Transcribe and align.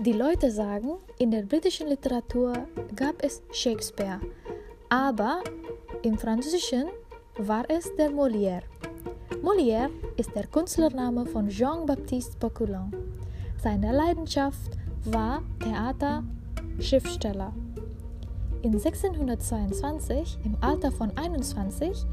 Die 0.00 0.12
Leute 0.12 0.50
sagen, 0.50 0.92
in 1.18 1.30
der 1.30 1.42
britischen 1.42 1.86
Literatur 1.86 2.54
gab 2.96 3.22
es 3.22 3.42
Shakespeare, 3.52 4.18
aber 4.88 5.42
im 6.02 6.16
Französischen 6.16 6.84
war 7.36 7.68
es 7.68 7.94
der 7.96 8.10
Molière. 8.10 8.62
Molière 9.42 9.90
ist 10.16 10.34
der 10.34 10.46
Künstlername 10.46 11.26
von 11.26 11.50
Jean-Baptiste 11.50 12.38
Poquelin. 12.38 12.90
Seine 13.62 13.92
Leidenschaft 13.92 14.70
war 15.04 15.42
Theater, 15.62 16.24
Schriftsteller. 16.78 17.52
In 18.62 18.72
1622, 18.72 20.38
im 20.46 20.56
Alter 20.62 20.92
von 20.92 21.14
21, 21.14 22.06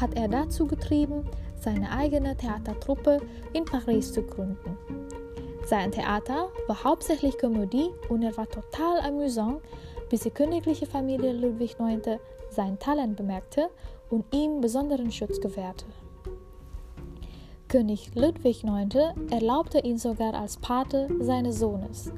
hat 0.00 0.16
er 0.16 0.28
dazu 0.28 0.66
getrieben, 0.66 1.26
seine 1.60 1.90
eigene 1.90 2.38
Theatertruppe 2.38 3.20
in 3.52 3.66
Paris 3.66 4.14
zu 4.14 4.22
gründen. 4.22 4.78
Sein 5.66 5.92
Theater 5.92 6.48
war 6.66 6.84
hauptsächlich 6.84 7.38
Komödie 7.38 7.90
und 8.10 8.22
er 8.22 8.36
war 8.36 8.46
total 8.46 9.00
amüsant, 9.00 9.62
bis 10.10 10.20
die 10.20 10.30
königliche 10.30 10.86
Familie 10.86 11.32
Ludwig 11.32 11.76
IX 11.80 12.20
sein 12.50 12.78
Talent 12.78 13.16
bemerkte 13.16 13.70
und 14.10 14.26
ihm 14.34 14.60
besonderen 14.60 15.10
Schutz 15.10 15.40
gewährte. 15.40 15.86
König 17.68 18.14
Ludwig 18.14 18.62
IX 18.62 19.14
erlaubte 19.30 19.80
ihn 19.80 19.96
sogar 19.96 20.34
als 20.34 20.58
Pate 20.58 21.08
seines 21.20 21.58
Sohnes. 21.58 22.12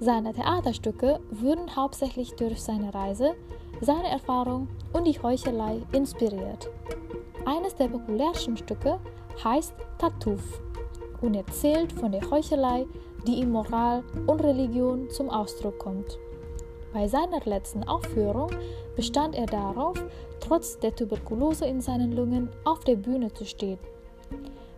Seine 0.00 0.32
Theaterstücke 0.32 1.20
wurden 1.30 1.76
hauptsächlich 1.76 2.34
durch 2.34 2.60
seine 2.62 2.92
Reise, 2.92 3.34
seine 3.82 4.08
Erfahrung 4.08 4.66
und 4.94 5.06
die 5.06 5.20
Heuchelei 5.22 5.82
inspiriert. 5.92 6.70
Eines 7.44 7.74
der 7.74 7.88
populärsten 7.88 8.56
Stücke 8.56 8.98
heißt 9.44 9.74
Tartuffe 9.98 10.71
und 11.22 11.34
erzählt 11.34 11.92
von 11.92 12.12
der 12.12 12.28
Heuchelei, 12.30 12.86
die 13.26 13.40
in 13.40 13.50
Moral 13.50 14.02
und 14.26 14.42
Religion 14.42 15.08
zum 15.10 15.30
Ausdruck 15.30 15.78
kommt. 15.78 16.18
Bei 16.92 17.08
seiner 17.08 17.40
letzten 17.44 17.84
Aufführung 17.84 18.50
bestand 18.96 19.34
er 19.34 19.46
darauf, 19.46 19.96
trotz 20.40 20.78
der 20.78 20.94
Tuberkulose 20.94 21.64
in 21.64 21.80
seinen 21.80 22.12
Lungen 22.12 22.50
auf 22.64 22.80
der 22.80 22.96
Bühne 22.96 23.32
zu 23.32 23.46
stehen. 23.46 23.78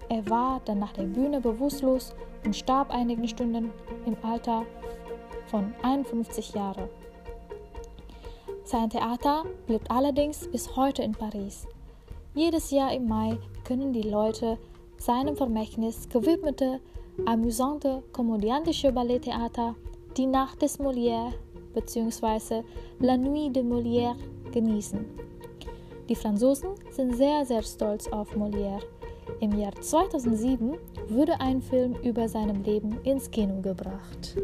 Er 0.08 0.28
war 0.28 0.60
dann 0.64 0.78
nach 0.78 0.92
der 0.92 1.04
Bühne 1.04 1.40
bewusstlos 1.40 2.14
und 2.44 2.54
starb 2.54 2.90
einige 2.90 3.26
Stunden 3.26 3.70
im 4.06 4.16
Alter 4.22 4.64
von 5.46 5.72
51 5.82 6.54
Jahren. 6.54 6.88
Sein 8.64 8.90
Theater 8.90 9.44
blieb 9.66 9.82
allerdings 9.88 10.48
bis 10.48 10.76
heute 10.76 11.02
in 11.02 11.12
Paris. 11.12 11.66
Jedes 12.34 12.70
Jahr 12.70 12.92
im 12.92 13.08
Mai 13.08 13.38
können 13.64 13.92
die 13.92 14.02
Leute 14.02 14.58
seinem 15.04 15.36
Vermächtnis 15.36 16.08
gewidmete, 16.08 16.80
amüsante, 17.26 18.02
komödiantische 18.12 18.90
Balletttheater 18.90 19.74
Die 20.16 20.26
Nacht 20.26 20.62
des 20.62 20.78
Molière 20.78 21.32
bzw. 21.74 22.62
La 23.00 23.18
Nuit 23.18 23.54
de 23.54 23.62
Molière 23.62 24.16
genießen. 24.50 25.04
Die 26.08 26.14
Franzosen 26.14 26.70
sind 26.90 27.16
sehr, 27.16 27.44
sehr 27.44 27.62
stolz 27.62 28.08
auf 28.08 28.34
Molière. 28.34 28.80
Im 29.40 29.58
Jahr 29.58 29.74
2007 29.78 30.74
wurde 31.08 31.38
ein 31.38 31.60
Film 31.60 31.96
über 32.02 32.26
seinem 32.26 32.62
Leben 32.62 32.98
ins 33.04 33.30
Kino 33.30 33.60
gebracht. 33.60 34.36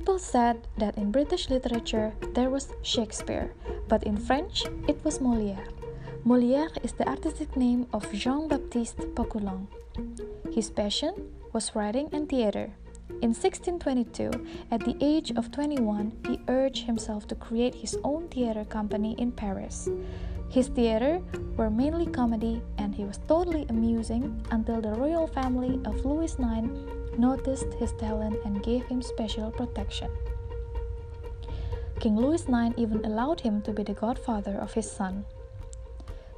People 0.00 0.18
said 0.18 0.66
that 0.78 0.96
in 0.96 1.12
British 1.12 1.50
literature 1.50 2.14
there 2.32 2.48
was 2.48 2.72
Shakespeare, 2.80 3.52
but 3.86 4.02
in 4.04 4.16
French 4.16 4.64
it 4.88 4.96
was 5.04 5.18
Molière. 5.18 5.68
Molière 6.24 6.72
is 6.82 6.92
the 6.92 7.06
artistic 7.06 7.54
name 7.54 7.86
of 7.92 8.10
Jean 8.10 8.48
Baptiste 8.48 9.04
Poquelin. 9.14 9.66
His 10.50 10.70
passion 10.70 11.12
was 11.52 11.76
writing 11.76 12.08
and 12.12 12.26
theater. 12.26 12.72
In 13.20 13.36
1622, 13.36 14.30
at 14.70 14.80
the 14.80 14.96
age 15.02 15.32
of 15.36 15.52
21, 15.52 16.16
he 16.26 16.40
urged 16.48 16.86
himself 16.86 17.28
to 17.28 17.34
create 17.34 17.74
his 17.74 17.98
own 18.02 18.26
theater 18.28 18.64
company 18.64 19.14
in 19.18 19.30
Paris. 19.30 19.86
His 20.48 20.68
theater 20.68 21.20
were 21.58 21.68
mainly 21.68 22.06
comedy, 22.06 22.62
and 22.78 22.94
he 22.94 23.04
was 23.04 23.20
totally 23.28 23.66
amusing 23.68 24.40
until 24.50 24.80
the 24.80 24.96
royal 24.96 25.26
family 25.26 25.78
of 25.84 26.06
Louis 26.06 26.32
IX 26.40 26.72
noticed 27.20 27.74
his 27.74 27.92
talent 27.92 28.36
and 28.44 28.62
gave 28.62 28.86
him 28.86 29.02
special 29.02 29.50
protection. 29.50 30.10
King 32.00 32.16
Louis 32.16 32.42
IX 32.48 32.72
even 32.78 33.04
allowed 33.04 33.40
him 33.40 33.60
to 33.62 33.72
be 33.72 33.82
the 33.82 33.92
godfather 33.92 34.56
of 34.56 34.72
his 34.72 34.90
son. 34.90 35.26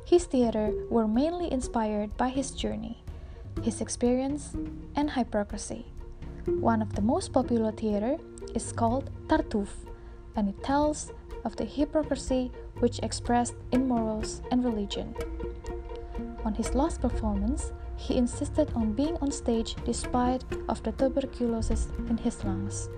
His 0.05 0.25
theater 0.25 0.75
were 0.91 1.07
mainly 1.07 1.51
inspired 1.53 2.17
by 2.17 2.31
his 2.31 2.51
journey, 2.51 3.05
his 3.63 3.81
experience, 3.81 4.57
and 4.97 5.11
hypocrisy. 5.11 5.87
One 6.47 6.83
of 6.83 6.95
the 6.97 7.03
most 7.03 7.33
popular 7.33 7.71
theater 7.71 8.19
is 8.55 8.73
called 8.73 9.11
Tartuffe, 9.29 9.87
and 10.35 10.49
it 10.49 10.63
tells 10.65 11.13
of 11.45 11.55
the 11.55 11.65
hypocrisy 11.65 12.51
which 12.81 12.99
expressed 12.99 13.55
in 13.71 13.87
morals 13.87 14.43
and 14.51 14.65
religion. 14.65 15.15
On 16.45 16.55
his 16.55 16.75
last 16.75 17.01
performance, 17.01 17.73
he 18.03 18.17
insisted 18.17 18.69
on 18.75 18.93
being 18.93 19.17
on 19.19 19.31
stage 19.31 19.77
despite 19.85 20.43
of 20.69 20.83
the 20.83 20.93
tuberculosis 20.93 21.89
in 22.09 22.17
his 22.17 22.43
lungs. 22.45 22.89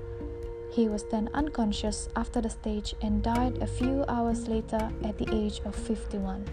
He 0.73 0.89
was 0.89 1.05
then 1.05 1.29
unconscious 1.35 2.09
after 2.17 2.41
the 2.41 2.49
stage 2.49 2.95
and 3.03 3.23
died 3.23 3.59
a 3.59 3.67
few 3.67 4.05
hours 4.09 4.49
later 4.49 4.91
at 5.05 5.19
the 5.19 5.29
age 5.31 5.61
of 5.67 5.75
51. 5.75 6.45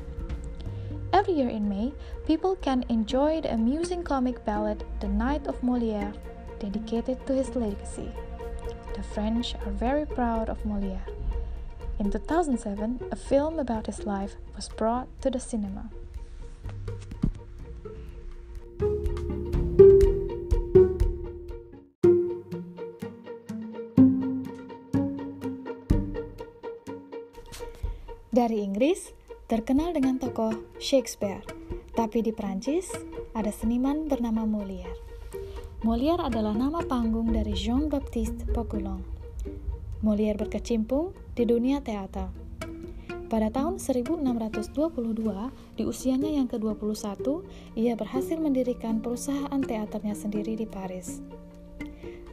Every 1.13 1.33
year 1.33 1.49
in 1.49 1.67
May, 1.69 1.93
people 2.27 2.55
can 2.57 2.83
enjoy 2.89 3.41
the 3.41 3.53
amusing 3.53 4.03
comic 4.03 4.43
ballad 4.45 4.83
The 4.99 5.07
Night 5.07 5.47
of 5.47 5.61
Molière, 5.61 6.13
dedicated 6.59 7.25
to 7.27 7.33
his 7.33 7.55
legacy. 7.55 8.11
The 8.95 9.03
French 9.03 9.55
are 9.65 9.71
very 9.71 10.05
proud 10.05 10.49
of 10.49 10.63
Molière. 10.63 11.07
In 11.99 12.11
2007, 12.11 12.99
a 13.11 13.15
film 13.15 13.59
about 13.59 13.85
his 13.85 14.05
life 14.05 14.35
was 14.55 14.69
brought 14.69 15.07
to 15.21 15.29
the 15.29 15.39
cinema. 15.39 15.89
Dari 28.31 28.63
Inggris, 28.63 29.11
terkenal 29.51 29.91
dengan 29.91 30.15
tokoh 30.15 30.55
Shakespeare, 30.79 31.43
tapi 31.91 32.23
di 32.23 32.31
Prancis 32.31 32.87
ada 33.35 33.51
seniman 33.51 34.07
bernama 34.07 34.47
Molière. 34.47 34.95
Molière 35.83 36.23
adalah 36.23 36.55
nama 36.55 36.79
panggung 36.79 37.35
dari 37.35 37.51
Jean-Baptiste 37.51 38.47
Poquelin. 38.55 39.03
Molière 39.99 40.39
berkecimpung 40.39 41.11
di 41.35 41.43
dunia 41.43 41.83
teater. 41.83 42.31
Pada 43.27 43.51
tahun 43.51 43.83
1622, 43.83 44.79
di 45.75 45.83
usianya 45.83 46.31
yang 46.31 46.47
ke-21, 46.47 47.19
ia 47.75 47.99
berhasil 47.99 48.39
mendirikan 48.39 49.03
perusahaan 49.03 49.59
teaternya 49.59 50.15
sendiri 50.15 50.55
di 50.55 50.63
Paris. 50.63 51.19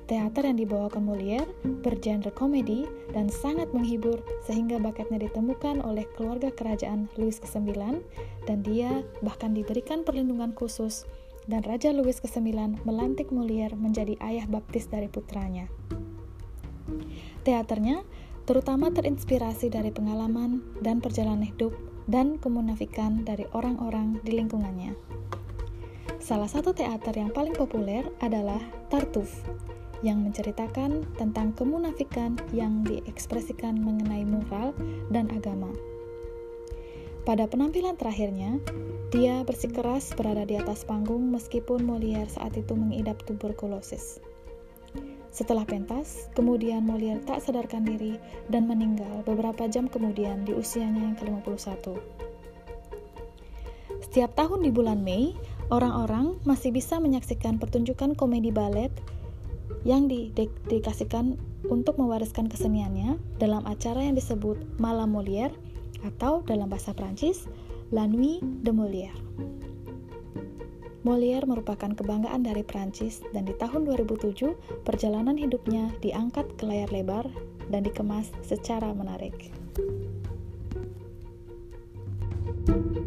Teater 0.08 0.48
yang 0.48 0.56
dibawakan 0.56 1.04
Molière 1.04 1.52
bergenre 1.84 2.32
komedi 2.32 2.88
dan 3.12 3.28
sangat 3.28 3.69
menghibur 3.76 4.24
sehingga 4.48 4.80
bakatnya 4.80 5.28
ditemukan 5.28 5.84
oleh 5.84 6.08
keluarga 6.16 6.48
kerajaan 6.48 7.12
Louis 7.20 7.36
ke-9 7.36 7.76
dan 8.48 8.58
dia 8.64 9.04
bahkan 9.20 9.52
diberikan 9.52 10.08
perlindungan 10.08 10.56
khusus 10.56 11.04
dan 11.44 11.60
Raja 11.60 11.92
Louis 11.92 12.16
ke-9 12.16 12.41
melantik 12.88 13.28
Molière 13.28 13.76
menjadi 13.76 14.16
ayah 14.24 14.48
baptis 14.48 14.88
dari 14.88 15.12
putranya. 15.12 15.68
Teaternya 17.44 18.00
terutama 18.48 18.88
terinspirasi 18.88 19.68
dari 19.68 19.92
pengalaman 19.92 20.65
dan 20.80 21.04
perjalanan 21.04 21.44
hidup 21.44 21.77
dan 22.09 22.41
kemunafikan 22.41 23.28
dari 23.28 23.44
orang-orang 23.53 24.24
di 24.24 24.41
lingkungannya. 24.41 24.97
Salah 26.16 26.48
satu 26.48 26.72
teater 26.72 27.12
yang 27.12 27.28
paling 27.28 27.53
populer 27.53 28.09
adalah 28.24 28.60
Tartuffe 28.88 29.44
yang 30.03 30.22
menceritakan 30.22 31.03
tentang 31.18 31.54
kemunafikan 31.59 32.39
yang 32.54 32.86
diekspresikan 32.86 33.78
mengenai 33.80 34.22
moral 34.22 34.74
dan 35.10 35.27
agama. 35.34 35.71
Pada 37.27 37.45
penampilan 37.45 37.98
terakhirnya, 38.00 38.56
dia 39.12 39.45
bersikeras 39.45 40.16
berada 40.16 40.48
di 40.48 40.56
atas 40.56 40.84
panggung 40.84 41.28
meskipun 41.28 41.84
Molière 41.84 42.28
saat 42.28 42.56
itu 42.56 42.72
mengidap 42.72 43.21
tuberkulosis. 43.28 44.16
Setelah 45.28 45.68
pentas, 45.68 46.33
kemudian 46.33 46.89
Molière 46.89 47.21
tak 47.28 47.45
sadarkan 47.45 47.84
diri 47.84 48.16
dan 48.48 48.65
meninggal 48.65 49.22
beberapa 49.28 49.68
jam 49.68 49.92
kemudian 49.92 50.48
di 50.48 50.56
usianya 50.56 51.04
yang 51.04 51.16
ke-51. 51.21 52.00
Setiap 54.09 54.33
tahun 54.33 54.65
di 54.65 54.72
bulan 54.72 55.04
Mei, 55.04 55.36
orang-orang 55.68 56.41
masih 56.48 56.72
bisa 56.72 56.97
menyaksikan 56.97 57.60
pertunjukan 57.60 58.16
komedi 58.16 58.48
balet 58.48 58.89
yang 59.86 60.06
didedikasikan 60.10 61.38
untuk 61.66 61.98
mewariskan 61.98 62.47
keseniannya 62.47 63.18
dalam 63.42 63.66
acara 63.66 64.04
yang 64.04 64.15
disebut 64.15 64.59
Malam 64.78 65.15
Molière 65.15 65.54
atau 66.06 66.44
dalam 66.47 66.70
bahasa 66.70 66.94
Prancis 66.94 67.47
La 67.91 68.06
Nuit 68.06 68.42
de 68.42 68.70
Molière. 68.70 69.18
Molière 71.06 71.47
merupakan 71.48 71.94
kebanggaan 71.94 72.44
dari 72.44 72.60
Prancis 72.66 73.24
dan 73.32 73.48
di 73.48 73.54
tahun 73.56 73.86
2007 73.86 74.84
perjalanan 74.84 75.38
hidupnya 75.38 75.94
diangkat 76.04 76.44
ke 76.59 76.68
layar 76.68 76.91
lebar 76.92 77.24
dan 77.72 77.86
dikemas 77.86 78.28
secara 78.44 78.92
menarik. 78.92 79.54
thank 82.68 82.97
you 82.97 82.97